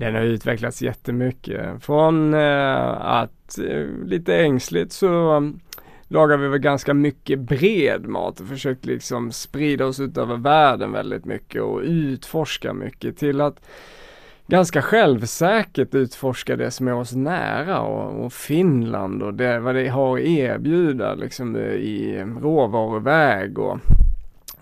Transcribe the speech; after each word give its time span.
Den 0.00 0.14
har 0.14 0.22
utvecklats 0.22 0.82
jättemycket. 0.82 1.84
Från 1.84 2.34
eh, 2.34 3.06
att 3.06 3.58
eh, 3.58 3.86
lite 4.04 4.36
ängsligt 4.36 4.92
så 4.92 5.36
um, 5.36 5.60
lagar 6.08 6.36
vi 6.36 6.48
väl 6.48 6.58
ganska 6.58 6.94
mycket 6.94 7.38
bred 7.38 8.06
mat 8.06 8.40
och 8.40 8.48
försökt 8.48 8.84
liksom 8.84 9.32
sprida 9.32 9.86
oss 9.86 10.00
ut 10.00 10.18
över 10.18 10.36
världen 10.36 10.92
väldigt 10.92 11.24
mycket 11.24 11.62
och 11.62 11.80
utforska 11.84 12.72
mycket 12.72 13.16
till 13.18 13.40
att 13.40 13.60
ganska 14.46 14.82
självsäkert 14.82 15.94
utforska 15.94 16.56
det 16.56 16.70
som 16.70 16.88
är 16.88 16.94
oss 16.94 17.12
nära 17.12 17.80
och, 17.80 18.24
och 18.24 18.32
Finland 18.32 19.22
och 19.22 19.34
det, 19.34 19.58
vad 19.58 19.74
det 19.74 19.88
har 19.88 20.18
att 20.18 20.24
erbjuda 20.24 21.14
liksom 21.14 21.56
eh, 21.56 21.62
i 21.62 22.24
råvaruväg 22.40 23.58
och 23.58 23.78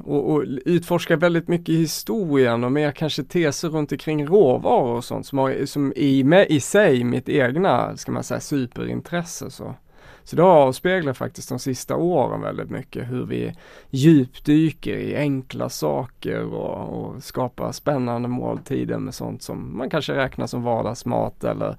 och, 0.09 0.33
och 0.33 0.45
utforska 0.65 1.17
väldigt 1.17 1.49
mycket 1.49 1.75
historien 1.75 2.65
och 2.65 2.73
mer 2.73 2.91
kanske 2.91 3.25
teser 3.25 3.69
runt 3.69 3.93
omkring 3.93 4.27
råvaror 4.27 4.97
och 4.97 5.05
sånt 5.05 5.27
som, 5.27 5.39
har, 5.39 5.67
som 5.67 5.93
i, 5.97 6.25
med, 6.25 6.47
i 6.51 6.61
sig 6.61 7.05
mitt 7.05 7.29
egna, 7.29 7.97
ska 7.97 8.13
man 8.13 8.25
säga, 8.25 8.41
superintresse. 8.41 9.51
Så. 9.51 9.75
Så 10.25 10.37
det 10.37 10.43
avspeglar 10.43 11.13
faktiskt 11.13 11.49
de 11.49 11.59
sista 11.59 11.97
åren 11.97 12.41
väldigt 12.41 12.71
mycket 12.71 13.11
hur 13.11 13.27
vi 13.27 13.55
djupdyker 13.91 14.97
i 14.97 15.17
enkla 15.17 15.69
saker 15.69 16.43
och, 16.43 16.99
och 16.99 17.23
skapar 17.25 17.73
spännande 17.73 18.29
måltider 18.29 18.99
med 18.99 19.15
sånt 19.15 19.43
som 19.43 19.79
man 19.79 19.91
kanske 19.91 20.15
räknar 20.15 20.47
som 20.47 20.63
vardagsmat 20.63 21.45
eller 21.45 21.77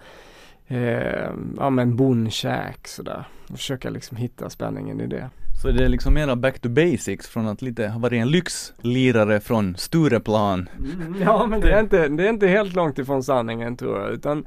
eh, 0.68 1.30
ja 1.58 1.70
men 1.70 1.96
bondkäk 1.96 2.88
sådär. 2.88 3.28
Försöka 3.50 3.90
liksom 3.90 4.18
hitta 4.18 4.50
spänningen 4.50 5.02
i 5.02 5.08
det. 5.08 5.30
Så 5.62 5.72
det 5.72 5.84
är 5.84 5.90
liksom 5.90 6.14
mera 6.14 6.36
back 6.36 6.60
to 6.60 6.70
basics 6.70 7.28
från 7.28 7.48
att 7.48 7.62
lite 7.62 7.88
ha 7.88 8.00
varit 8.00 8.22
en 8.22 8.30
lyxlirare 8.30 9.40
från 9.40 9.76
Stureplan. 9.78 10.70
Mm, 10.80 11.16
ja 11.22 11.46
men 11.46 11.62
det 11.62 11.72
är, 11.72 11.80
inte, 11.80 12.08
det 12.08 12.26
är 12.26 12.30
inte 12.30 12.48
helt 12.48 12.74
långt 12.74 13.00
ifrån 13.00 13.24
sanningen 13.24 13.78
tror 13.78 14.00
jag 14.00 14.12
utan 14.12 14.46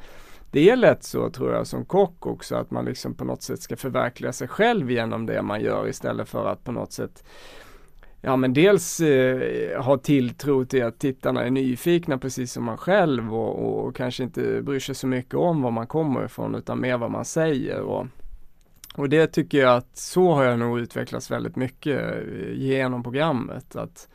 det 0.51 0.71
är 0.71 0.77
lätt 0.77 1.05
så 1.05 1.31
tror 1.31 1.53
jag 1.53 1.67
som 1.67 1.85
kock 1.85 2.27
också 2.27 2.57
att 2.57 2.71
man 2.71 2.85
liksom 2.85 3.15
på 3.15 3.25
något 3.25 3.43
sätt 3.43 3.61
ska 3.61 3.77
förverkliga 3.77 4.33
sig 4.33 4.49
själv 4.49 4.91
genom 4.91 5.27
det 5.27 5.43
man 5.43 5.61
gör 5.61 5.89
istället 5.89 6.29
för 6.29 6.47
att 6.47 6.65
på 6.65 6.73
något 6.73 6.93
sätt 6.93 7.25
Ja 8.21 8.37
men 8.37 8.53
dels 8.53 9.01
eh, 9.01 9.83
ha 9.83 9.99
tilltro 9.99 10.65
till 10.65 10.85
att 10.85 10.99
tittarna 10.99 11.45
är 11.45 11.51
nyfikna 11.51 12.19
precis 12.19 12.53
som 12.53 12.65
man 12.65 12.77
själv 12.77 13.35
och, 13.35 13.85
och, 13.87 13.97
kanske 13.97 14.23
inte 14.23 14.63
bryr 14.63 14.81
sig 14.81 14.95
så 14.95 15.07
mycket 15.07 15.35
om 15.35 15.63
var 15.63 15.71
man 15.71 15.87
kommer 15.87 16.25
ifrån 16.25 16.55
utan 16.55 16.81
mer 16.81 16.99
vad 16.99 17.11
man 17.11 17.25
säger. 17.25 17.81
Och, 17.81 18.07
och 18.95 19.09
det 19.09 19.27
tycker 19.27 19.59
jag 19.59 19.77
att 19.77 19.97
så 19.97 20.33
har 20.35 20.45
jag 20.45 20.59
nog 20.59 20.81
utvecklats 20.81 21.31
väldigt 21.31 21.57
mycket 21.57 22.01
eh, 22.01 22.53
genom 22.53 23.03
programmet. 23.03 23.77
Att 23.77 24.09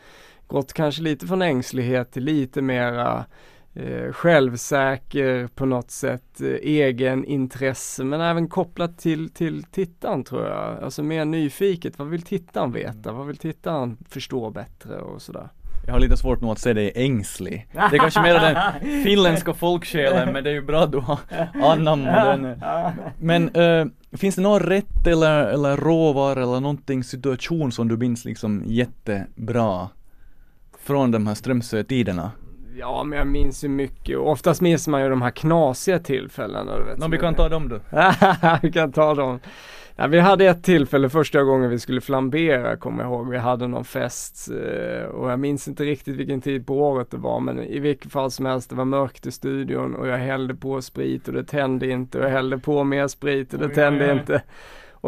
gått 0.47 0.73
kanske 0.73 1.01
lite 1.01 1.27
från 1.27 1.41
ängslighet 1.41 2.11
till 2.11 2.23
lite 2.23 2.61
mera 2.61 3.25
eh, 3.73 4.11
självsäker 4.11 5.47
på 5.47 5.65
något 5.65 5.91
sätt, 5.91 6.41
eh, 6.41 6.47
egen 6.61 7.25
intresse 7.25 8.03
men 8.03 8.21
även 8.21 8.47
kopplat 8.47 8.97
till, 8.97 9.29
till 9.29 9.63
tittaren 9.63 10.23
tror 10.23 10.45
jag. 10.45 10.83
Alltså 10.83 11.03
mer 11.03 11.25
nyfiket, 11.25 11.99
vad 11.99 12.09
vill 12.09 12.21
tittaren 12.21 12.71
veta? 12.71 13.11
Vad 13.11 13.27
vill 13.27 13.37
tittaren 13.37 13.97
förstå 14.09 14.49
bättre 14.49 14.99
och 14.99 15.21
sådär. 15.21 15.49
Jag 15.87 15.93
har 15.93 15.99
lite 15.99 16.17
svårt 16.17 16.41
nog 16.41 16.51
att 16.51 16.59
se 16.59 16.73
dig 16.73 16.91
ängslig. 16.95 17.67
Det 17.71 17.79
är 17.79 17.97
kanske 17.99 18.21
mer 18.21 18.33
den 18.33 19.03
finländska 19.03 19.53
folksjälen 19.53 20.33
men 20.33 20.43
det 20.43 20.49
är 20.49 20.53
ju 20.53 20.61
bra 20.61 20.83
att 20.83 20.91
du 20.91 20.97
har 20.97 21.19
anammat 21.53 22.41
den. 22.41 22.61
Men 23.19 23.55
äh, 23.55 23.85
finns 24.17 24.35
det 24.35 24.41
någon 24.41 24.59
rätt 24.59 25.07
eller, 25.07 25.43
eller 25.43 25.77
råvara 25.77 26.41
eller 26.41 26.59
någonting 26.59 27.03
situation 27.03 27.71
som 27.71 27.87
du 27.87 27.97
minns 27.97 28.25
liksom 28.25 28.63
jättebra 28.65 29.89
från 30.83 31.11
de 31.11 31.27
här 31.27 31.35
Strömsö-tiderna? 31.35 32.31
Ja, 32.77 33.03
men 33.03 33.17
jag 33.17 33.27
minns 33.27 33.63
ju 33.63 33.69
mycket 33.69 34.17
och 34.17 34.31
oftast 34.31 34.61
minns 34.61 34.87
man 34.87 35.01
ju 35.01 35.09
de 35.09 35.21
här 35.21 35.31
knasiga 35.31 35.99
tillfällena. 35.99 36.77
Du 36.77 36.83
vet, 36.83 36.97
no, 36.97 37.07
vi 37.11 37.17
kan 37.17 37.35
ta 37.35 37.49
dem 37.49 37.69
då. 37.69 37.79
vi 38.61 38.71
kan 38.71 38.91
ta 38.91 39.15
dem. 39.15 39.39
Ja, 39.99 40.07
vi 40.07 40.19
hade 40.19 40.45
ett 40.45 40.63
tillfälle 40.63 41.09
första 41.09 41.43
gången 41.43 41.69
vi 41.69 41.79
skulle 41.79 42.01
flambera, 42.01 42.77
kommer 42.77 43.03
jag 43.03 43.11
ihåg. 43.11 43.29
Vi 43.29 43.37
hade 43.37 43.67
någon 43.67 43.85
fest 43.85 44.49
eh, 44.51 45.05
och 45.05 45.31
jag 45.31 45.39
minns 45.39 45.67
inte 45.67 45.83
riktigt 45.83 46.15
vilken 46.15 46.41
tid 46.41 46.67
på 46.67 46.81
året 46.81 47.11
det 47.11 47.17
var, 47.17 47.39
men 47.39 47.59
i 47.59 47.79
vilket 47.79 48.11
fall 48.11 48.31
som 48.31 48.45
helst, 48.45 48.69
det 48.69 48.75
var 48.75 48.85
mörkt 48.85 49.25
i 49.25 49.31
studion 49.31 49.95
och 49.95 50.07
jag 50.07 50.17
hällde 50.17 50.55
på 50.55 50.81
sprit 50.81 51.27
och 51.27 51.33
det 51.33 51.43
tände 51.43 51.89
inte 51.89 52.19
och 52.19 52.25
jag 52.25 52.29
hällde 52.29 52.57
på 52.57 52.83
mer 52.83 53.07
sprit 53.07 53.53
och 53.53 53.59
det 53.59 53.69
tände 53.69 54.11
inte. 54.11 54.41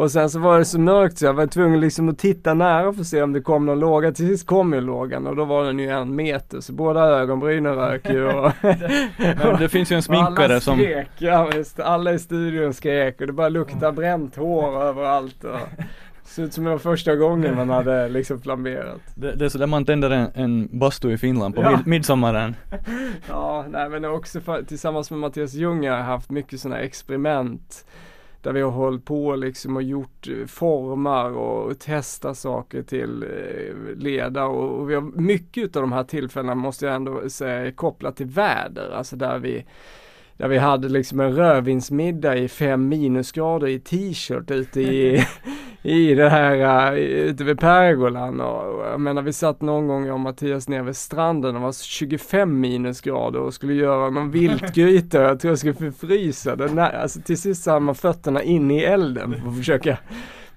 Och 0.00 0.10
sen 0.10 0.30
så 0.30 0.38
var 0.38 0.58
det 0.58 0.64
så 0.64 0.80
mörkt 0.80 1.18
så 1.18 1.24
jag 1.24 1.32
var 1.32 1.46
tvungen 1.46 1.80
liksom 1.80 2.08
att 2.08 2.18
titta 2.18 2.54
nära 2.54 2.92
för 2.92 3.00
att 3.00 3.06
se 3.06 3.22
om 3.22 3.32
det 3.32 3.40
kom 3.40 3.66
någon 3.66 3.78
låga. 3.78 4.12
Till 4.12 4.28
sist 4.28 4.46
kom 4.46 4.72
ju 4.72 4.80
lågan 4.80 5.26
och 5.26 5.36
då 5.36 5.44
var 5.44 5.64
den 5.64 5.78
ju 5.78 5.88
en 5.88 6.16
meter 6.16 6.60
så 6.60 6.72
båda 6.72 7.00
ögonbrynen 7.00 7.74
rök 7.74 8.08
ju. 8.10 8.26
Och 8.26 8.52
Men 9.18 9.56
det 9.58 9.68
finns 9.68 9.92
ju 9.92 9.96
en 9.96 10.02
sminkare 10.02 10.60
som... 10.60 10.74
Alla 10.74 10.82
skrek, 10.82 11.08
ja 11.18 11.50
visst. 11.54 11.80
Alla 11.80 12.12
i 12.12 12.18
studion 12.18 12.74
skrek 12.74 13.20
och 13.20 13.26
det 13.26 13.32
bara 13.32 13.48
luktade 13.48 13.92
bränt 13.92 14.36
hår 14.36 14.82
överallt. 14.82 15.44
Och... 15.44 15.58
Det 16.22 16.34
såg 16.34 16.44
ut 16.44 16.54
som 16.54 16.64
det 16.64 16.70
var 16.70 16.78
första 16.78 17.16
gången 17.16 17.56
man 17.56 17.70
hade 17.70 18.08
liksom 18.08 18.40
flamberat. 18.40 19.00
Det, 19.14 19.34
det 19.34 19.44
är 19.44 19.48
så 19.48 19.58
där 19.58 19.66
man 19.66 19.84
tänder 19.84 20.10
en, 20.10 20.30
en 20.34 20.78
bastu 20.78 21.12
i 21.12 21.18
Finland 21.18 21.54
på 21.54 21.62
ja. 21.62 21.70
mid, 21.70 21.86
midsommaren. 21.86 22.56
ja, 23.28 23.64
nej 23.68 23.88
men 23.88 24.04
också 24.04 24.40
för, 24.40 24.62
tillsammans 24.62 25.10
med 25.10 25.20
Mattias 25.20 25.54
Ljung 25.54 25.88
har 25.88 25.96
jag 25.96 26.04
haft 26.04 26.30
mycket 26.30 26.60
sådana 26.60 26.80
experiment 26.80 27.84
där 28.42 28.52
vi 28.52 28.60
har 28.60 28.70
hållit 28.70 29.04
på 29.04 29.36
liksom 29.36 29.76
och 29.76 29.82
gjort 29.82 30.28
eh, 30.28 30.46
formar 30.46 31.30
och 31.30 31.78
testat 31.78 32.38
saker 32.38 32.82
till 32.82 33.22
eh, 33.22 33.96
leda 33.96 34.44
och, 34.44 34.80
och 34.80 34.90
vi 34.90 34.94
har 34.94 35.02
mycket 35.20 35.76
av 35.76 35.82
de 35.82 35.92
här 35.92 36.04
tillfällena 36.04 36.54
måste 36.54 36.86
jag 36.86 36.94
ändå 36.94 37.30
säga 37.30 37.72
kopplat 37.72 38.16
till 38.16 38.26
väder, 38.26 38.90
alltså 38.90 39.16
där 39.16 39.38
vi 39.38 39.64
där 40.40 40.48
vi 40.48 40.58
hade 40.58 40.88
liksom 40.88 41.20
en 41.20 41.36
rödvinsmiddag 41.36 42.36
i 42.36 42.48
fem 42.48 42.88
minusgrader 42.88 43.66
i 43.66 43.78
t-shirt 43.78 44.50
ute 44.50 44.80
i, 44.80 45.24
i 45.82 46.14
det 46.14 46.28
här, 46.28 46.92
uh, 46.92 46.98
ute 46.98 47.44
vid 47.44 47.60
pergolan 47.60 48.40
och 48.40 48.86
jag 48.86 49.00
menar 49.00 49.22
vi 49.22 49.32
satt 49.32 49.60
någon 49.60 49.86
gång 49.86 50.06
jag 50.06 50.14
och 50.14 50.20
Mattias 50.20 50.68
nere 50.68 50.82
vid 50.82 50.96
stranden 50.96 51.56
och 51.56 51.62
var 51.62 51.72
25 51.72 52.60
minusgrader 52.60 53.40
och 53.40 53.54
skulle 53.54 53.74
göra 53.74 54.10
någon 54.10 54.30
viltgryta 54.30 55.22
jag 55.22 55.40
tror 55.40 55.50
jag 55.50 55.58
skulle 55.58 55.74
förfrysa 55.74 56.56
den. 56.56 56.78
Alltså 56.78 57.20
till 57.20 57.38
sist 57.38 57.62
så 57.62 57.70
hade 57.70 57.80
man 57.80 57.94
fötterna 57.94 58.42
inne 58.42 58.80
i 58.80 58.84
elden 58.84 59.34
för 59.40 59.48
att 59.48 59.56
försöka 59.56 59.98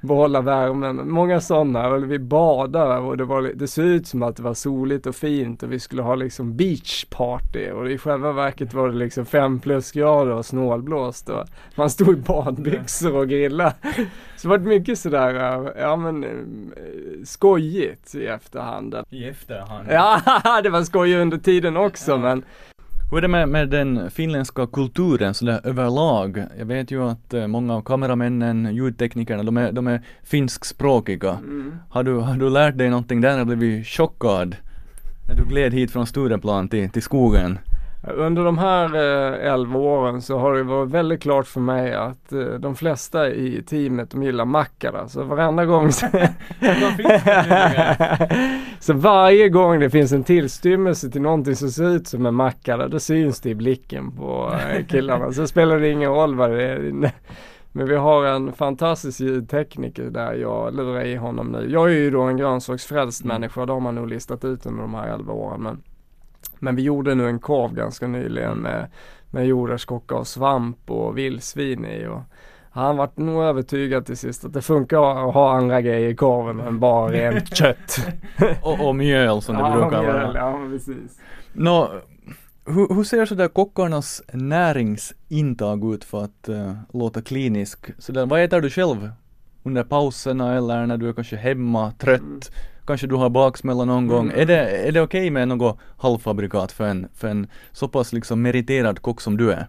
behålla 0.03 0.41
värmen. 0.41 1.11
Många 1.11 1.41
sådana, 1.41 1.97
vi 1.97 2.19
badade 2.19 2.97
och 2.97 3.17
det, 3.17 3.23
var, 3.23 3.41
det 3.41 3.67
såg 3.67 3.85
ut 3.85 4.07
som 4.07 4.23
att 4.23 4.35
det 4.35 4.43
var 4.43 4.53
soligt 4.53 5.05
och 5.05 5.15
fint 5.15 5.63
och 5.63 5.71
vi 5.71 5.79
skulle 5.79 6.01
ha 6.01 6.15
liksom 6.15 6.57
beachparty 6.57 7.71
och 7.71 7.91
i 7.91 7.97
själva 7.97 8.31
verket 8.31 8.73
var 8.73 8.89
det 8.89 8.95
liksom 8.95 9.25
fem 9.25 9.59
plusgrader 9.59 10.33
och 10.33 10.45
snålblåst 10.45 11.29
och 11.29 11.45
man 11.75 11.89
stod 11.89 12.17
i 12.17 12.21
badbyxor 12.21 13.15
och 13.15 13.29
grillade. 13.29 13.73
Så 14.37 14.47
det 14.47 14.47
var 14.47 14.57
mycket 14.57 14.99
sådär, 14.99 15.33
ja 15.77 15.95
men 15.95 16.23
eh, 16.23 16.29
skojigt 17.23 18.15
i 18.15 18.25
efterhand. 18.25 18.95
I 19.09 19.25
efterhand? 19.25 19.87
Ja, 19.91 20.21
det 20.63 20.69
var 20.69 20.83
skoj 20.83 21.15
under 21.15 21.37
tiden 21.37 21.77
också 21.77 22.11
ja. 22.11 22.17
men 22.17 22.43
hur 23.13 23.17
är 23.17 23.21
det 23.21 23.27
med, 23.27 23.49
med 23.49 23.69
den 23.69 24.11
finländska 24.11 24.67
kulturen 24.67 25.33
sådär 25.33 25.61
överlag? 25.63 26.43
Jag 26.57 26.65
vet 26.65 26.91
ju 26.91 27.03
att 27.03 27.33
eh, 27.33 27.47
många 27.47 27.75
av 27.75 27.81
kameramännen, 27.81 28.75
ljudteknikerna, 28.75 29.43
de 29.43 29.57
är, 29.57 29.71
de 29.71 29.87
är 29.87 30.01
finskspråkiga. 30.23 31.29
Mm. 31.29 31.75
Har, 31.89 32.03
du, 32.03 32.13
har 32.13 32.35
du 32.35 32.49
lärt 32.49 32.77
dig 32.77 32.89
någonting 32.89 33.21
där 33.21 33.39
eller 33.39 33.55
blivit 33.55 33.87
chockad? 33.87 34.55
När 35.29 35.35
du 35.35 35.45
gled 35.45 35.73
hit 35.73 35.91
från 35.91 36.07
Stureplan 36.07 36.69
till, 36.69 36.89
till 36.89 37.01
skogen? 37.01 37.59
Under 38.07 38.43
de 38.43 38.57
här 38.57 38.95
eh, 38.95 39.53
11 39.53 39.79
åren 39.79 40.21
så 40.21 40.37
har 40.37 40.53
det 40.53 40.63
varit 40.63 40.89
väldigt 40.89 41.21
klart 41.21 41.47
för 41.47 41.59
mig 41.59 41.93
att 41.93 42.33
eh, 42.33 42.39
de 42.39 42.75
flesta 42.75 43.29
i 43.29 43.63
teamet 43.63 44.11
de 44.11 44.23
gillar 44.23 44.45
mackara. 44.45 45.07
Så 45.07 45.23
varenda 45.23 45.65
gång 45.65 45.91
så, 45.91 46.07
så 48.79 48.93
varje 48.93 49.49
gång 49.49 49.79
det 49.79 49.89
finns 49.89 50.11
en 50.11 50.23
tillstymmelse 50.23 51.09
till 51.09 51.21
någonting 51.21 51.55
som 51.55 51.69
ser 51.69 51.89
ut 51.89 52.07
som 52.07 52.25
en 52.25 52.35
mackara 52.35 52.87
då 52.87 52.99
syns 52.99 53.41
det 53.41 53.49
i 53.49 53.55
blicken 53.55 54.11
på 54.11 54.53
eh, 54.53 54.85
killarna. 54.85 55.31
Så 55.31 55.47
spelar 55.47 55.79
det 55.79 55.89
ingen 55.89 56.11
roll 56.11 56.35
vad 56.35 56.51
det 56.51 56.63
är. 56.63 57.11
Men 57.75 57.87
vi 57.87 57.95
har 57.95 58.25
en 58.25 58.53
fantastisk 58.53 59.19
ljudtekniker 59.19 60.03
där 60.03 60.33
jag 60.33 60.75
lurar 60.75 61.05
i 61.05 61.15
honom 61.15 61.47
nu. 61.47 61.71
Jag 61.71 61.89
är 61.89 61.93
ju 61.93 62.11
då 62.11 62.21
en 62.21 62.37
grönsaksfrälst 62.37 63.23
mm. 63.23 63.35
människa, 63.35 63.65
det 63.65 63.73
har 63.73 63.79
man 63.79 63.95
nog 63.95 64.07
listat 64.07 64.45
ut 64.45 64.65
under 64.65 64.81
de 64.81 64.93
här 64.93 65.13
11 65.13 65.33
åren. 65.33 65.61
Men 65.61 65.81
men 66.63 66.75
vi 66.75 66.81
gjorde 66.81 67.15
nu 67.15 67.27
en 67.27 67.39
korv 67.39 67.73
ganska 67.73 68.07
nyligen 68.07 68.51
mm. 68.51 68.63
med, 68.63 68.87
med 69.31 69.45
jordärtskocka 69.45 70.15
och 70.15 70.27
svamp 70.27 70.91
och 70.91 71.17
vildsvin 71.17 71.85
i. 71.85 72.07
Och 72.07 72.21
han 72.71 72.97
var 72.97 73.09
nog 73.15 73.43
övertygad 73.43 74.05
till 74.05 74.17
sist 74.17 74.45
att 74.45 74.53
det 74.53 74.61
funkar 74.61 75.27
att 75.27 75.33
ha 75.33 75.53
andra 75.53 75.81
grejer 75.81 76.09
i 76.09 76.15
korven 76.15 76.59
än 76.59 76.79
bara 76.79 77.11
rent 77.11 77.55
kött. 77.57 78.07
och, 78.61 78.87
och 78.87 78.95
mjöl 78.95 79.41
som 79.41 79.55
det 79.55 79.61
ja, 79.61 79.71
brukar 79.71 80.01
mjöl, 80.01 80.13
vara. 80.13 80.37
Ja, 80.37 80.59
precis. 80.71 81.19
Nå, 81.53 81.91
hur, 82.65 82.95
hur 82.95 83.03
ser 83.03 83.25
sådär 83.25 83.47
kockarnas 83.47 84.21
näringsintag 84.33 85.93
ut 85.93 86.03
för 86.03 86.23
att 86.23 86.49
uh, 86.49 86.73
låta 86.93 87.21
klinisk? 87.21 87.91
Sådär, 87.97 88.25
vad 88.25 88.43
äter 88.43 88.61
du 88.61 88.69
själv 88.69 89.11
under 89.63 89.83
pauserna 89.83 90.57
eller 90.57 90.85
när 90.85 90.97
du 90.97 91.09
är 91.09 91.13
kanske 91.13 91.35
hemma 91.35 91.91
trött? 91.91 92.21
Mm. 92.21 92.39
Kanske 92.85 93.07
du 93.07 93.15
har 93.15 93.29
baksmälla 93.29 93.85
någon 93.85 94.07
gång. 94.07 94.25
Mm. 94.25 94.39
Är 94.39 94.45
det, 94.45 94.87
är 94.87 94.91
det 94.91 95.01
okej 95.01 95.29
med 95.29 95.47
något 95.47 95.77
halvfabrikat 95.97 96.71
för 96.71 96.83
en, 96.83 97.07
för 97.15 97.27
en 97.27 97.47
så 97.71 97.87
pass 97.87 98.13
liksom 98.13 98.41
meriterad 98.41 99.01
kock 99.01 99.21
som 99.21 99.37
du 99.37 99.51
är? 99.51 99.67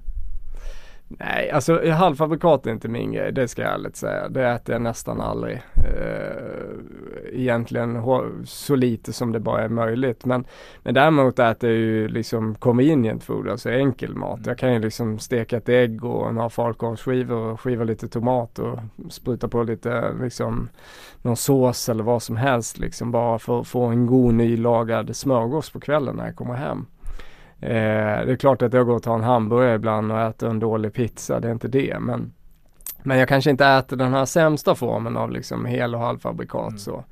Nej, 1.09 1.51
alltså 1.51 1.91
halvfabrikat 1.91 2.67
är 2.67 2.71
inte 2.71 2.89
min 2.89 3.13
grej, 3.13 3.33
det 3.33 3.49
ska 3.49 3.63
jag 3.63 3.75
ärligt 3.75 3.97
säga. 3.97 4.29
Det 4.29 4.49
äter 4.49 4.75
jag 4.75 4.83
nästan 4.83 5.21
aldrig. 5.21 5.63
Eh, 5.77 6.75
egentligen 7.35 8.03
så 8.47 8.75
lite 8.75 9.13
som 9.13 9.33
det 9.33 9.41
bara 9.41 9.63
är 9.63 9.69
möjligt. 9.69 10.25
Men, 10.25 10.45
men 10.83 10.95
däremot 10.95 11.39
äter 11.39 11.71
jag 11.71 11.79
ju 11.79 12.09
liksom 12.09 12.55
convenient 12.55 13.25
food, 13.25 13.49
alltså 13.49 13.71
enkel 13.71 14.15
mat. 14.15 14.41
Jag 14.47 14.59
kan 14.59 14.73
ju 14.73 14.79
liksom 14.79 15.19
steka 15.19 15.57
ett 15.57 15.69
ägg 15.69 16.05
och 16.05 16.35
några 16.35 16.51
falukorvsskivor 16.51 17.53
och 17.53 17.61
skiva 17.61 17.85
lite 17.85 18.09
tomat 18.09 18.59
och 18.59 18.79
spruta 19.11 19.49
på 19.49 19.63
lite 19.63 20.13
liksom 20.21 20.69
någon 21.23 21.37
sås 21.37 21.89
eller 21.89 22.05
vad 22.05 22.23
som 22.23 22.37
helst 22.37 22.79
liksom 22.79 23.11
bara 23.11 23.39
för 23.39 23.61
att 23.61 23.69
få 23.69 23.85
en 23.85 24.07
god 24.07 24.35
nylagad 24.35 25.17
smörgås 25.17 25.71
på 25.71 25.81
kvällen 25.81 26.17
när 26.17 26.27
jag 26.27 26.37
kommer 26.37 26.55
hem. 26.55 26.87
Eh, 27.61 28.27
det 28.27 28.33
är 28.33 28.37
klart 28.37 28.63
att 28.63 28.73
jag 28.73 28.87
går 28.87 28.95
och 28.95 29.03
tar 29.03 29.15
en 29.15 29.23
hamburgare 29.23 29.75
ibland 29.75 30.13
och 30.13 30.21
äter 30.21 30.51
en 30.51 30.59
dålig 30.59 30.93
pizza, 30.93 31.41
det 31.41 31.49
är 31.49 31.53
inte 31.53 31.69
det. 31.69 31.97
Men, 32.01 32.33
men 33.05 33.19
jag 33.19 33.29
kanske 33.29 33.51
inte 33.51 33.67
äter 33.67 33.97
den 33.97 34.13
här 34.13 34.25
sämsta 34.25 34.75
formen 34.75 35.17
av 35.17 35.31
liksom 35.31 35.67
hel 35.67 35.95
och 35.95 36.01
halvfabrikat 36.01 36.69
Mm. 36.69 36.79
så. 36.79 37.05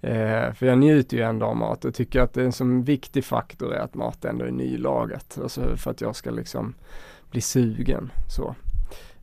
Eh, 0.00 0.52
för 0.52 0.66
jag 0.66 0.78
njuter 0.78 1.16
ju 1.16 1.22
ändå 1.22 1.46
av 1.46 1.56
mat 1.56 1.84
och 1.84 1.94
tycker 1.94 2.20
att 2.20 2.34
det 2.34 2.40
är 2.40 2.44
en 2.44 2.52
sån 2.52 2.82
viktig 2.82 3.24
faktor 3.24 3.74
är 3.74 3.80
att 3.80 3.94
mat 3.94 4.24
ändå 4.24 4.44
är 4.44 4.50
nylagat. 4.50 5.38
Alltså 5.42 5.76
för 5.76 5.90
att 5.90 6.00
jag 6.00 6.16
ska 6.16 6.30
liksom 6.30 6.74
bli 7.30 7.40
sugen 7.40 8.10
så. 8.28 8.54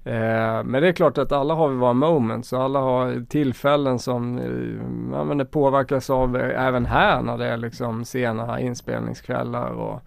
Eh, 0.03 0.63
men 0.63 0.71
det 0.71 0.87
är 0.87 0.91
klart 0.91 1.17
att 1.17 1.31
alla 1.31 1.53
har 1.53 1.69
vi 1.69 1.75
våra 1.75 1.93
moments 1.93 2.53
och 2.53 2.63
alla 2.63 2.79
har 2.79 3.25
tillfällen 3.29 3.99
som 3.99 4.37
eh, 4.37 5.17
ja, 5.17 5.23
men 5.23 5.37
det 5.37 5.45
påverkas 5.45 6.09
av 6.09 6.35
även 6.35 6.85
här 6.85 7.21
när 7.21 7.37
det 7.37 7.45
är 7.45 7.57
liksom 7.57 8.05
sena 8.05 8.59
inspelningskvällar 8.59 9.69
och 9.69 10.01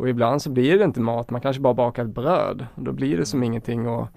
och 0.00 0.08
ibland 0.08 0.42
så 0.42 0.50
blir 0.50 0.78
det 0.78 0.84
inte 0.84 1.00
mat, 1.00 1.30
man 1.30 1.40
kanske 1.40 1.62
bara 1.62 1.74
bakar 1.74 2.04
ett 2.04 2.14
bröd. 2.14 2.66
Och 2.74 2.82
då 2.82 2.92
blir 2.92 3.16
det 3.16 3.26
som 3.26 3.42
ingenting 3.42 3.86
att, 3.86 4.08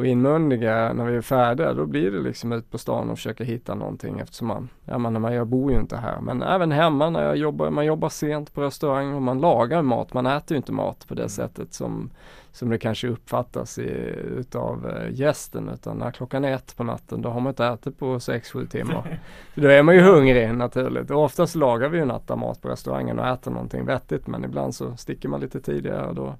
att 0.00 0.06
inmundiga 0.06 0.92
när 0.92 1.04
vi 1.04 1.16
är 1.16 1.20
färdiga. 1.20 1.72
Då 1.72 1.86
blir 1.86 2.10
det 2.10 2.20
liksom 2.20 2.52
ut 2.52 2.70
på 2.70 2.78
stan 2.78 3.10
och 3.10 3.16
försöka 3.18 3.44
hitta 3.44 3.74
någonting 3.74 4.18
eftersom 4.18 4.48
man, 4.48 4.68
ja 4.84 4.98
men 4.98 5.32
jag 5.32 5.46
bor 5.46 5.72
ju 5.72 5.78
inte 5.78 5.96
här. 5.96 6.20
Men 6.20 6.42
även 6.42 6.72
hemma 6.72 7.10
när 7.10 7.24
jag 7.24 7.36
jobbar, 7.36 7.70
man 7.70 7.86
jobbar 7.86 8.08
sent 8.08 8.54
på 8.54 8.62
restaurang 8.62 9.14
och 9.14 9.22
man 9.22 9.40
lagar 9.40 9.82
mat. 9.82 10.14
Man 10.14 10.26
äter 10.26 10.54
ju 10.54 10.56
inte 10.56 10.72
mat 10.72 11.08
på 11.08 11.14
det 11.14 11.28
sättet 11.28 11.74
som, 11.74 12.10
som 12.52 12.70
det 12.70 12.78
kanske 12.78 13.08
uppfattas 13.08 13.78
i, 13.78 13.90
utav 14.36 14.90
eh, 14.90 15.14
gästen. 15.14 15.68
Utan 15.68 15.96
när 15.96 16.10
klockan 16.10 16.44
är 16.44 16.52
ett 16.52 16.76
på 16.76 16.84
natten 16.84 17.22
då 17.22 17.28
har 17.28 17.40
man 17.40 17.50
inte 17.50 17.66
ätit 17.66 17.98
på 17.98 18.18
6-7 18.18 18.66
timmar. 18.66 19.20
Då 19.54 19.68
är 19.68 19.82
man 19.82 19.94
ju 19.94 20.00
hungrig 20.00 20.54
naturligt 20.54 21.10
och 21.10 21.24
oftast 21.24 21.54
lagar 21.54 21.88
vi 21.88 21.98
ju 21.98 22.04
nattamat 22.04 22.62
på 22.62 22.68
restaurangen 22.68 23.18
och 23.18 23.26
äter 23.26 23.50
någonting 23.50 23.86
vettigt 23.86 24.26
men 24.26 24.44
ibland 24.44 24.74
så 24.74 24.96
sticker 24.96 25.28
man 25.28 25.40
lite 25.40 25.60
tidigare 25.60 26.06
och 26.06 26.14
då 26.14 26.34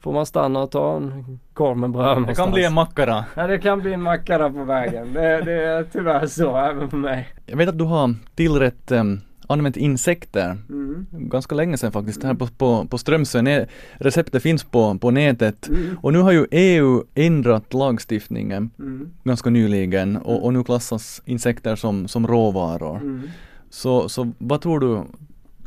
får 0.00 0.12
man 0.12 0.26
stanna 0.26 0.60
och 0.60 0.70
ta 0.70 0.96
en 0.96 1.38
korv 1.52 1.76
med 1.76 1.90
bröd 1.90 2.04
Det 2.06 2.20
någonstans. 2.20 2.38
kan 2.38 2.52
bli 2.52 2.64
en 2.64 2.72
mackara. 2.74 3.24
Ja 3.34 3.46
det 3.46 3.58
kan 3.58 3.78
bli 3.80 3.92
en 3.92 4.02
mackara 4.02 4.50
på 4.50 4.64
vägen. 4.64 5.12
Det, 5.12 5.42
det 5.44 5.52
är 5.64 5.84
tyvärr 5.92 6.26
så 6.26 6.56
även 6.56 6.90
för 6.90 6.96
mig. 6.96 7.28
Jag 7.46 7.56
vet 7.56 7.68
att 7.68 7.78
du 7.78 7.84
har 7.84 8.14
tillrätt 8.34 8.90
um, 8.92 9.20
använt 9.46 9.76
insekter 9.76 10.56
Mm. 10.70 11.06
ganska 11.10 11.54
länge 11.54 11.76
sedan 11.76 11.92
faktiskt 11.92 12.22
här 12.22 12.34
på, 12.34 12.46
på, 12.46 12.86
på 12.90 12.98
Strömsö. 12.98 13.66
Receptet 13.94 14.42
finns 14.42 14.64
på, 14.64 14.98
på 14.98 15.10
nätet. 15.10 15.68
Mm. 15.68 15.98
Och 16.02 16.12
nu 16.12 16.18
har 16.18 16.32
ju 16.32 16.46
EU 16.50 17.04
ändrat 17.14 17.74
lagstiftningen 17.74 18.70
Mm. 18.78 19.10
ganska 19.24 19.50
nyligen 19.50 20.16
och, 20.16 20.44
och 20.44 20.52
nu 20.52 20.64
klassas 20.64 21.22
insekter 21.24 21.76
som, 21.76 22.08
som 22.08 22.26
råvaror. 22.26 22.96
Mm. 22.96 23.22
Så, 23.70 24.08
så 24.08 24.32
vad 24.38 24.60
tror 24.60 24.80
du, 24.80 25.02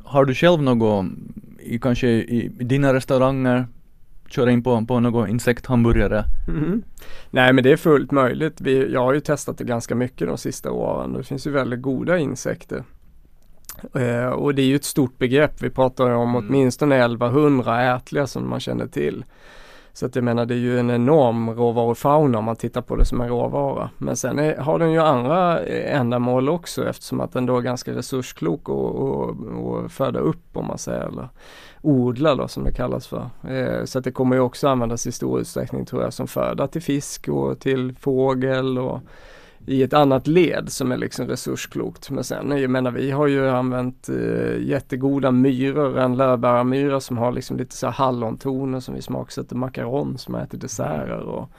har 0.04 0.25
du 0.25 0.33
själv 0.33 0.62
något, 0.62 1.06
i, 1.60 1.80
kanske 1.80 2.07
i, 2.07 2.51
i 2.60 2.63
dina 2.63 2.94
restauranger, 2.94 3.68
köra 4.31 4.51
in 4.51 4.63
på, 4.63 4.86
på 4.86 5.00
någon 5.00 5.30
insekthamburgare? 5.30 6.24
Mhm. 6.48 6.83
Nej 7.30 7.54
men 7.54 7.63
det 7.63 7.72
är 7.72 7.78
fullt 7.78 8.12
möjligt. 8.12 8.62
Vi, 8.62 8.94
jag 8.94 9.01
har 9.04 9.13
ju 9.13 9.19
testat 9.19 9.57
det 9.57 9.63
ganska 9.63 9.95
mycket 9.95 10.28
de 10.28 10.38
sista 10.38 10.72
åren. 10.72 11.13
Det 11.13 11.24
finns 11.24 11.48
ju 11.48 11.51
väldigt 11.51 11.81
goda 11.81 12.18
insekter. 12.18 12.83
Eh, 13.95 14.25
och 14.30 14.56
det 14.56 14.62
är 14.62 14.66
ju 14.66 14.75
ett 14.75 14.83
stort 14.83 15.18
begrepp. 15.18 15.62
Vi 15.63 15.69
pratar 15.69 16.07
ju 16.07 16.13
om 16.16 16.36
Mm. 16.36 16.48
åtminstone 16.50 16.95
1100 17.06 17.95
ätliga 17.95 18.28
som 18.28 18.50
man 18.50 18.60
känner 18.60 18.88
till. 18.88 19.25
Så 19.93 20.05
att 20.05 20.15
jag 20.15 20.23
menar 20.23 20.45
det 20.45 20.53
är 20.53 20.57
ju 20.57 20.79
en 20.79 20.89
enorm 20.89 21.49
råvarufauna 21.49 22.38
om 22.38 22.45
man 22.45 22.55
tittar 22.55 22.81
på 22.81 22.95
det 22.95 23.05
som 23.05 23.21
en 23.21 23.29
råvara. 23.29 23.89
Men 23.97 24.15
sen 24.15 24.39
är, 24.39 24.57
har 24.57 24.79
den 24.79 24.91
ju 24.91 24.99
andra 24.99 25.63
eh, 25.63 25.99
ändamål 25.99 26.49
också 26.49 26.89
eftersom 26.89 27.21
att 27.21 27.31
den 27.31 27.45
då 27.45 27.57
är 27.57 27.61
ganska 27.61 27.91
resursklok 27.91 28.69
och, 28.69 28.95
och, 28.95 29.29
och 29.65 29.91
föda 29.91 30.19
upp 30.19 30.57
om 30.57 30.67
man 30.67 30.77
säger. 30.77 31.07
Eller 31.07 31.29
odla 31.81 32.35
då 32.35 32.47
som 32.47 32.63
det 32.63 32.71
kallas 32.71 33.07
för. 33.07 33.29
Eh, 33.49 33.85
så 33.85 33.97
att 33.97 34.03
det 34.03 34.11
kommer 34.11 34.35
ju 34.35 34.41
också 34.41 34.67
användas 34.67 35.07
i 35.07 35.11
stor 35.11 35.39
utsträckning 35.39 35.85
tror 35.85 36.03
jag 36.03 36.13
som 36.13 36.27
föda 36.27 36.67
till 36.67 36.81
fisk 36.81 37.27
och 37.27 37.59
till 37.59 37.95
fågel 37.99 38.77
och 38.77 38.99
i 39.65 39.83
ett 39.83 39.93
annat 39.93 40.27
led 40.27 40.71
som 40.71 40.91
är 40.91 40.97
liksom 40.97 41.27
resursklokt. 41.27 42.09
Men 42.09 42.23
sen, 42.23 42.61
jag 42.61 42.69
menar 42.69 42.91
vi 42.91 43.11
har 43.11 43.27
ju 43.27 43.49
använt 43.49 44.09
eh, 44.09 44.57
jättegoda 44.59 45.31
myror, 45.31 45.99
en 45.99 46.17
lövbärarmyra 46.17 46.99
som 46.99 47.17
har 47.17 47.31
liksom 47.31 47.57
lite 47.57 47.75
så 47.75 47.85
här 47.85 47.93
hallontoner 47.93 48.79
som 48.79 48.95
vi 48.95 49.01
smaksätter 49.01 49.55
macaron 49.55 50.17
som 50.17 50.35
äter 50.35 50.57
desserter 50.57 51.19
och 51.19 51.49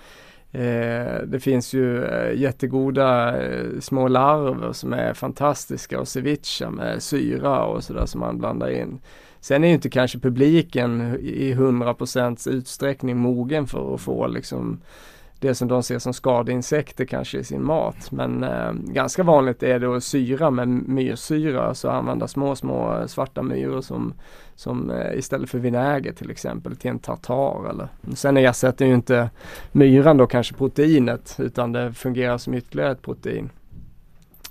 Eh, 0.55 1.23
det 1.27 1.41
finns 1.41 1.75
ju 1.75 2.05
eh, 2.05 2.41
jättegoda 2.41 3.41
eh, 3.43 3.81
små 3.81 4.09
larver 4.09 4.73
som 4.73 4.93
är 4.93 5.15
fantastiska 5.15 6.01
och 6.01 6.09
ceviche 6.09 6.71
med 6.71 7.03
syra 7.03 7.65
och 7.65 7.85
sådär 7.85 8.07
som 8.07 8.21
man 8.21 8.39
blandar 8.39 8.71
in. 8.71 9.01
Sen 9.41 9.65
är 9.65 9.69
ju 9.69 9.75
inte 9.75 9.91
kanske 9.91 10.19
publiken 10.19 11.17
i 11.21 11.55
100% 11.55 12.49
utsträckning 12.49 13.17
mogen 13.17 13.67
för 13.67 13.95
att 13.95 14.01
få 14.01 14.27
liksom 14.27 14.81
det 15.43 15.55
som 15.55 15.69
de 15.69 15.83
ser 15.83 15.99
som 15.99 16.13
skadeinsekter 16.13 17.05
kanske 17.05 17.39
i 17.39 17.45
sin 17.45 17.65
mat. 17.65 18.11
Men 18.11 18.45
eh, 18.45 18.73
ganska 18.73 19.23
vanligt 19.23 19.63
är 19.63 19.79
det 19.79 19.97
att 19.97 20.05
syra 20.05 20.51
med 20.51 20.69
myrsyra, 20.69 21.63
alltså 21.63 21.89
använda 21.89 22.29
små, 22.29 22.57
små 22.57 22.99
eh, 22.99 23.07
svarta 23.07 23.43
myror 23.43 23.81
som, 23.81 24.15
som 24.55 24.91
eh, 24.91 25.19
istället 25.19 25.51
för 25.51 25.59
vinäger 25.59 26.13
till 26.13 26.31
exempel 26.31 26.77
till 26.77 26.91
en 26.91 26.99
tartar. 26.99 27.71
Eller. 27.71 27.89
Sen 28.15 28.37
ersätter 28.37 28.87
ju 28.87 28.95
inte 28.95 29.31
myran 29.73 30.17
då 30.17 30.27
kanske 30.27 30.55
proteinet 30.55 31.37
utan 31.39 31.73
det 31.73 31.93
fungerar 31.93 32.39
som 32.39 32.55
ytterligare 32.55 32.93
ett 32.93 33.03
protein. 33.03 33.51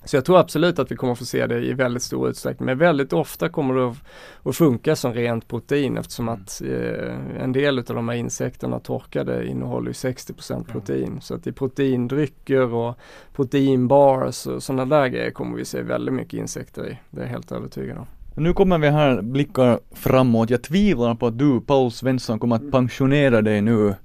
Så 0.04 0.18
jag 0.18 0.26
tror 0.26 0.40
absolut 0.40 0.80
att 0.80 0.92
vi 0.92 0.96
kommer 0.96 1.16
få 1.16 1.26
se 1.26 1.48
det 1.48 1.60
i 1.60 1.74
väldigt 1.74 2.04
stor 2.04 2.30
utsträckning. 2.30 2.66
Men 2.66 2.78
väldigt 2.78 3.14
ofta 3.14 3.50
kommer 3.50 3.74
det 3.74 3.96
att, 4.44 4.56
funka 4.56 4.96
som 4.96 5.14
rent 5.14 5.48
protein 5.48 5.98
eftersom 5.98 6.30
att 6.30 6.62
eh, 6.62 7.42
en 7.44 7.52
del 7.52 7.80
av 7.80 7.86
de 7.86 8.10
här 8.10 8.16
insekterna 8.16 8.80
torkade 8.80 9.48
innehåller 9.48 9.88
ju 9.88 9.94
60% 9.94 10.72
protein. 10.72 11.22
Så 11.22 11.36
att 11.36 11.48
i 11.48 11.52
proteindrycker 11.52 12.74
och 12.74 12.98
proteinbars 13.34 14.48
och 14.48 14.64
sådana 14.64 14.86
där 14.86 15.08
grejer 15.08 15.32
kommer 15.32 15.58
vi 15.58 15.66
se 15.66 15.82
väldigt 15.82 16.14
mycket 16.14 16.40
insekter 16.40 16.90
i. 16.90 17.00
Det 17.10 17.20
är 17.20 17.26
jag 17.26 17.32
helt 17.32 17.52
övertygad 17.52 17.98
om. 17.98 18.08
Nu 18.36 18.54
kommer 18.54 18.78
vi 18.78 18.90
här 18.90 19.22
blickar 19.22 19.80
framåt. 19.92 20.50
Jag 20.50 20.62
tvivlar 20.62 21.16
på 21.16 21.28
att 21.28 21.38
du, 21.38 21.62
Paul 21.62 21.92
Svensson, 21.92 22.40
kommer 22.40 22.56
att 22.56 22.72
pensionera 22.72 23.42
dig 23.42 23.62
nu 23.62 23.96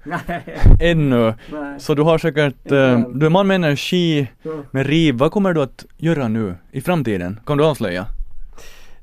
ännu. 0.81 1.35
Så 1.79 1.95
du 1.95 2.03
har 2.03 2.19
säkert, 2.19 2.73
eh, 2.73 3.01
du 3.15 3.27
är 3.27 3.31
man 3.31 3.47
med 3.47 3.55
energi, 3.55 4.29
med 4.71 4.87
riv. 4.87 5.15
Vad 5.15 5.33
kommer 5.33 5.53
du 5.53 5.63
att 5.63 5.85
göra 5.97 6.29
nu 6.29 6.55
i 6.71 6.81
framtiden? 6.81 7.41
Kan 7.47 7.59
du 7.59 7.65
avslöja? 7.65 8.07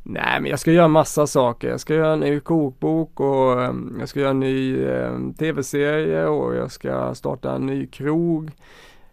Nej 0.03 0.42
men 0.42 0.50
jag 0.50 0.60
ska 0.60 0.72
göra 0.72 0.88
massa 0.88 1.27
saker. 1.27 1.70
Jag 1.70 1.80
ska 1.80 1.94
göra 1.94 2.13
en 2.13 2.20
ny 2.20 2.39
kokbok 2.39 3.20
och 3.20 3.58
um, 3.58 3.98
jag 4.00 4.10
ska 4.10 4.20
göra 4.20 4.30
en 4.30 4.39
ny 4.39 4.86
um, 4.86 5.34
tv-serie 5.34 6.25
och 6.25 6.56
jag 6.56 6.72
ska 6.72 7.15
starta 7.15 7.56
en 7.56 7.65
ny 7.65 7.88
krog. 7.88 8.51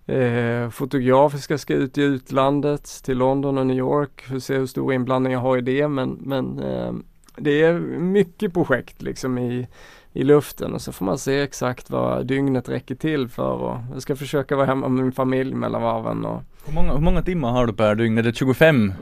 Eh, 0.07 0.71
fotografiska 0.71 1.59
ska 1.59 1.75
ut 1.75 1.99
i 1.99 2.03
utlandet 2.03 3.03
till 3.05 3.19
London 3.19 3.59
och 3.59 3.67
New 3.67 3.77
York. 3.77 4.23
Får 4.23 4.39
se 4.39 4.59
hur 4.59 4.67
stor 4.67 4.93
inblandning 4.93 5.33
jag 5.33 5.41
har 5.41 5.59
i 5.59 5.61
det 5.61 5.89
men, 5.89 6.19
men 6.21 6.59
eh, 6.59 6.93
det 7.37 7.63
är 7.63 7.79
mycket 7.99 8.55
projekt 8.55 9.03
liksom 9.03 9.39
i, 9.39 9.67
i 10.13 10.25
luften 10.25 10.75
och 10.75 10.83
så 10.83 10.93
får 10.93 11.05
man 11.05 11.19
se 11.19 11.41
exakt 11.41 11.91
vad 11.91 12.27
dygnet 12.27 12.69
räcker 12.69 12.95
till 12.95 13.29
för 13.29 13.53
och 13.53 13.79
jag 13.93 14.03
ska 14.03 14.17
försöka 14.17 14.57
vara 14.57 14.67
hemma 14.67 14.89
med 14.89 15.05
min 15.05 15.13
familj 15.13 15.55
mellan 15.55 15.83
varven 15.83 16.25
och 16.25 16.43
Hur 16.67 16.75
många, 16.75 16.93
hur 16.93 17.01
många 17.01 17.23
timmar 17.23 17.51
har 17.51 17.67
du 17.67 17.73
per 17.73 17.95
dygn? 17.95 18.19
Är 18.19 18.23
det 18.23 18.35
25? 18.35 18.87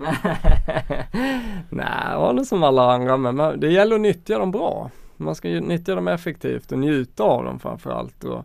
Nej, 1.71 1.87
ja, 2.11 2.33
det 2.33 2.41
är 2.41 2.45
som 2.45 2.63
alla 2.63 2.93
andra 2.93 3.17
men 3.17 3.61
det 3.61 3.69
gäller 3.69 3.95
att 3.95 4.01
nyttja 4.01 4.39
dem 4.39 4.51
bra. 4.51 4.91
Man 5.17 5.35
ska 5.35 5.49
nyttja 5.49 5.95
dem 5.95 6.09
effektivt 6.09 6.73
och 6.73 6.79
njuta 6.79 7.23
av 7.23 7.45
dem 7.45 7.59
framförallt. 7.59 8.25
Och, 8.25 8.45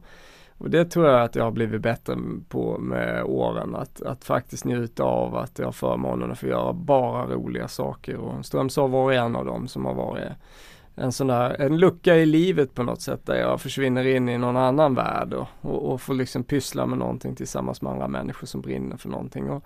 och 0.57 0.69
det 0.69 0.85
tror 0.85 1.07
jag 1.07 1.21
att 1.21 1.35
jag 1.35 1.43
har 1.43 1.51
blivit 1.51 1.81
bättre 1.81 2.17
på 2.49 2.77
med 2.77 3.23
åren. 3.23 3.75
Att, 3.75 4.01
att 4.01 4.23
faktiskt 4.23 4.65
njuta 4.65 5.03
av 5.03 5.35
att 5.35 5.59
jag 5.59 5.65
har 5.65 5.71
förmånen 5.71 6.31
att 6.31 6.39
få 6.39 6.47
göra 6.47 6.73
bara 6.73 7.25
roliga 7.25 7.67
saker. 7.67 8.17
Och 8.17 8.45
Strömsholm 8.45 8.91
var 8.91 9.11
en 9.11 9.35
av 9.35 9.45
dem 9.45 9.67
som 9.67 9.85
har 9.85 9.93
varit 9.93 10.31
en 10.95 11.11
sån 11.11 11.27
där, 11.27 11.61
en 11.61 11.77
lucka 11.77 12.15
i 12.15 12.25
livet 12.25 12.73
på 12.73 12.83
något 12.83 13.01
sätt 13.01 13.25
där 13.25 13.35
jag 13.35 13.61
försvinner 13.61 14.07
in 14.07 14.29
i 14.29 14.37
någon 14.37 14.57
annan 14.57 14.95
värld 14.95 15.33
och, 15.33 15.47
och, 15.61 15.91
och 15.91 16.01
får 16.01 16.13
liksom 16.13 16.43
pyssla 16.43 16.85
med 16.85 16.97
någonting 16.97 17.35
tillsammans 17.35 17.81
med 17.81 17.91
andra 17.93 18.07
människor 18.07 18.47
som 18.47 18.61
brinner 18.61 18.97
för 18.97 19.09
någonting. 19.09 19.49
Och 19.49 19.63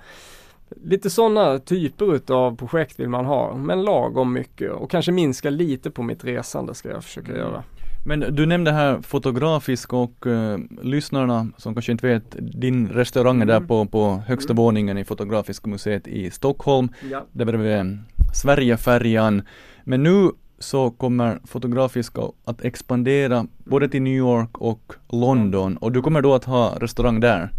Lite 0.70 1.10
sådana 1.10 1.60
typer 1.60 2.16
utav 2.16 2.56
projekt 2.56 3.00
vill 3.00 3.10
man 3.10 3.26
ha, 3.26 3.56
men 3.56 3.84
lagom 3.84 4.34
mycket 4.34 4.72
och 4.72 4.92
kanske 4.92 5.12
minska 5.12 5.50
lite 5.50 5.92
på 5.92 6.04
mitt 6.04 6.24
resande 6.24 6.74
ska 6.74 6.90
jag 6.90 7.04
försöka 7.04 7.32
mm. 7.32 7.40
göra. 7.40 7.64
Men 8.08 8.20
du 8.20 8.46
nämnde 8.46 8.72
här 8.72 9.02
fotografisk 9.02 9.94
och 9.94 10.26
uh, 10.26 10.58
lyssnarna 10.82 11.48
som 11.58 11.74
kanske 11.74 11.92
inte 11.92 12.08
vet, 12.08 12.36
din 12.40 12.88
restaurang 12.90 13.42
är 13.42 13.46
där 13.46 13.56
mm. 13.56 13.68
på, 13.68 13.86
på 13.86 14.22
högsta 14.28 14.54
mm. 14.54 14.64
våningen 14.64 14.98
i 14.98 15.04
Fotografiska 15.04 15.70
museet 15.70 16.08
i 16.08 16.32
Stockholm. 16.32 16.90
Ja. 17.12 17.26
Där 17.32 17.46
bredvid 17.46 17.98
Sverigefärjan. 18.34 19.42
Men 19.84 20.04
nu 20.04 20.30
så 20.60 20.92
kommer 20.92 21.40
Fotografiska 21.46 22.22
att 22.46 22.66
expandera 22.66 23.48
både 23.58 23.90
till 23.90 24.02
New 24.02 24.18
York 24.18 24.58
och 24.58 24.94
London 25.10 25.78
och 25.78 25.92
du 25.92 26.02
kommer 26.02 26.22
då 26.22 26.34
att 26.34 26.46
ha 26.46 26.78
restaurang 26.80 27.20
där? 27.20 27.50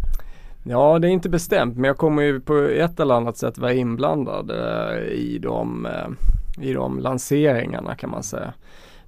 Ja, 0.63 0.99
det 0.99 1.07
är 1.07 1.11
inte 1.11 1.29
bestämt 1.29 1.75
men 1.75 1.83
jag 1.83 1.97
kommer 1.97 2.23
ju 2.23 2.39
på 2.39 2.57
ett 2.57 2.99
eller 2.99 3.15
annat 3.15 3.37
sätt 3.37 3.57
vara 3.57 3.73
inblandad 3.73 4.51
eh, 4.51 4.97
i, 5.03 5.39
de, 5.41 5.85
eh, 5.85 6.67
i 6.69 6.73
de 6.73 6.99
lanseringarna 6.99 7.95
kan 7.95 8.09
man 8.09 8.23
säga. 8.23 8.53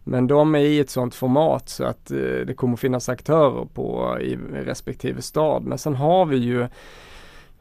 Men 0.03 0.27
de 0.27 0.55
är 0.55 0.59
i 0.59 0.79
ett 0.79 0.89
sådant 0.89 1.15
format 1.15 1.69
så 1.69 1.83
att 1.83 2.11
eh, 2.11 2.17
det 2.17 2.55
kommer 2.55 2.77
finnas 2.77 3.09
aktörer 3.09 3.65
på 3.65 4.17
i 4.21 4.37
respektive 4.53 5.21
stad. 5.21 5.63
Men 5.63 5.77
sen 5.77 5.95
har 5.95 6.25
vi 6.25 6.37
ju 6.37 6.67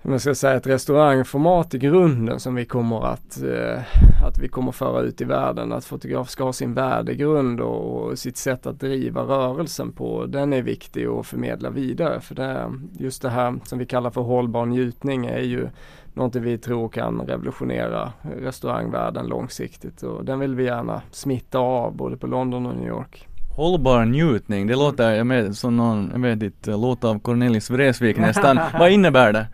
om 0.02 0.12
jag 0.12 0.20
ska 0.20 0.35
säga 0.35 0.56
ett 0.56 0.66
restaurangformat 0.66 1.75
i 1.75 1.78
grunden 1.78 2.40
som 2.40 2.54
vi 2.54 2.64
kommer 2.64 3.06
att, 3.06 3.42
eh, 3.42 3.80
att 4.26 4.38
vi 4.38 4.49
kommer 4.49 4.73
föra 4.73 5.00
ut 5.00 5.20
i 5.20 5.25
världen. 5.25 5.73
Att 5.73 5.85
fotograf 5.85 6.28
ska 6.28 6.44
ha 6.44 6.52
sin 6.52 6.75
värdegrund 6.75 7.61
och, 7.61 8.02
och, 8.02 8.18
sitt 8.18 8.37
sätt 8.37 8.66
att 8.66 8.80
driva 8.80 9.23
rörelsen 9.23 9.92
på. 9.92 10.26
Den 10.26 10.52
är 10.52 10.62
viktig 10.62 11.06
att 11.06 11.26
förmedla 11.26 11.70
vidare 11.70 12.20
för 12.20 12.35
det, 12.35 12.73
just 12.99 13.23
det 13.23 13.30
här 13.30 13.54
som 13.64 13.78
vi 13.78 13.87
kallar 13.87 14.11
för 14.11 14.20
hållbar 14.20 14.66
njutning 14.66 15.26
är 15.26 15.42
ju 15.42 15.68
någonting 16.14 16.43
vi 16.43 16.59
tror 16.59 16.88
kan 16.88 17.21
revolutionera 17.21 18.12
restaurangvärlden 18.23 19.26
långsiktigt 19.26 20.02
och 20.02 20.25
den 20.25 20.38
vill 20.38 20.55
vi 20.55 20.64
gärna 20.64 21.02
smitta 21.11 21.59
av 21.59 21.97
både 21.97 22.17
på 22.17 22.26
London 22.26 22.67
och 22.67 22.76
New 22.76 22.88
York. 22.88 23.26
Hållbar 23.57 24.05
njutning, 24.05 24.67
det 24.67 24.76
låter, 24.76 25.12
jag 25.12 25.26
med, 25.26 25.57
som 25.57 25.76
någon, 25.76 26.11
jag 26.12 26.21
vet 26.21 26.43
inte, 26.43 26.71
låt 26.71 27.05
av 27.05 27.19
Cornelis 27.19 27.71
Vreeswijk 27.71 28.19
nästan. 28.19 28.61
Vad 28.79 28.90
innebär 28.90 29.33
det? 29.33 29.47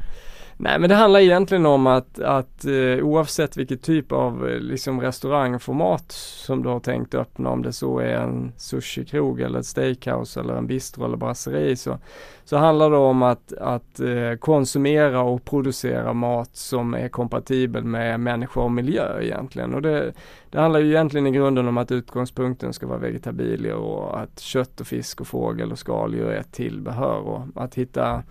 Nej 0.58 0.78
men 0.78 0.88
det 0.88 0.94
handlar 0.94 1.20
egentligen 1.20 1.66
om 1.66 1.86
att, 1.86 2.20
att 2.20 2.64
eh, 2.64 3.04
oavsett 3.04 3.56
vilket 3.56 3.82
typ 3.82 4.12
av 4.12 4.48
eh, 4.48 4.58
liksom 4.58 5.00
restaurangformat 5.00 6.12
som 6.12 6.62
du 6.62 6.68
har 6.68 6.80
tänkt 6.80 7.14
öppna, 7.14 7.50
om 7.50 7.62
det 7.62 7.72
så 7.72 7.98
är 7.98 8.14
en 8.14 8.52
sushikrog 8.56 9.40
eller 9.40 9.58
ett 9.58 9.66
steakhouse 9.66 10.40
eller 10.40 10.54
en 10.54 10.66
bistro 10.66 11.04
eller 11.04 11.16
brasserie 11.16 11.76
så, 11.76 11.98
så 12.44 12.56
handlar 12.56 12.90
det 12.90 12.96
om 12.96 13.22
att, 13.22 13.52
att 13.52 14.00
eh, 14.00 14.36
konsumera 14.38 15.22
och 15.22 15.44
producera 15.44 16.12
mat 16.12 16.56
som 16.56 16.94
är 16.94 17.08
kompatibel 17.08 17.84
med 17.84 18.20
människor 18.20 18.62
och 18.62 18.72
miljö 18.72 19.20
egentligen. 19.22 19.74
Och 19.74 19.82
det, 19.82 20.12
det 20.50 20.60
handlar 20.60 20.80
ju 20.80 20.88
egentligen 20.88 21.26
i 21.26 21.30
grunden 21.30 21.68
om 21.68 21.78
att 21.78 21.92
utgångspunkten 21.92 22.72
ska 22.72 22.86
vara 22.86 22.98
vegetabilier 22.98 23.74
och 23.74 24.20
att 24.20 24.40
kött 24.40 24.80
och 24.80 24.86
fisk 24.86 25.20
och 25.20 25.26
fågel 25.26 25.72
och 25.72 25.78
skaldjur 25.78 26.30
är 26.30 26.40
ett 26.40 26.52
tillbehör 26.52 27.18
och 27.18 27.42
att 27.54 27.74
hitta 27.74 28.22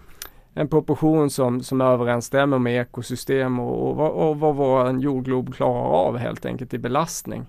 en 0.57 0.67
proportion 0.67 1.29
som, 1.29 1.63
som 1.63 1.81
överensstämmer 1.81 2.59
med 2.59 2.81
ekosystem 2.81 3.59
och, 3.59 3.99
och, 3.99 4.29
och 4.29 4.39
vad 4.39 4.55
vår 4.55 4.99
jordglob 4.99 5.55
klarar 5.55 6.07
av 6.07 6.17
helt 6.17 6.45
enkelt 6.45 6.73
i 6.73 6.77
belastning. 6.77 7.45